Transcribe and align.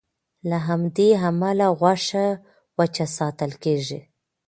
له 0.49 0.57
همدې 0.67 1.09
امله 1.29 1.67
غوښه 1.79 2.25
وچه 2.77 3.05
ساتل 3.17 3.51
کېږي. 3.63 3.99